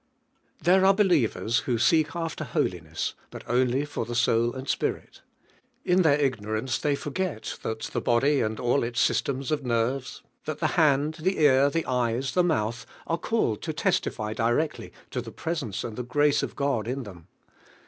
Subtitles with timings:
[0.59, 5.21] There are believers who seek after hol iness, but only for the soul and spirit.
[5.85, 10.57] In their ignorance they forget that the body and all its systems of nerves; that
[10.57, 15.29] the hand, the ear, the eyes, the mouth are called to testify directly to the
[15.31, 17.27] presence and the grace of God in them.